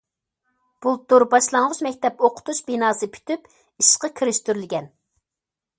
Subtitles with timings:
[0.85, 4.91] بۇلتۇر باشلانغۇچ مەكتەپ ئوقۇتۇش بىناسى پۈتۈپ ئىشقا كىرىشتۈرۈلگەن.